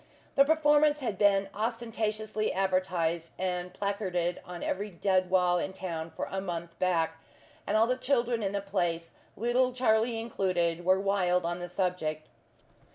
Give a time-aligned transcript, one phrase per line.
[0.33, 6.25] The performance had been ostentatiously advertised and placarded on every dead wall in town for
[6.31, 7.21] a month back,
[7.67, 12.29] and all the children in the place, little Charlie included, were wild on the subject.